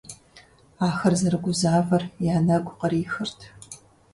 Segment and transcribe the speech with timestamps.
[0.87, 2.03] Ахэр зэрыгузавэр
[2.33, 3.39] я нэгу кърихырт.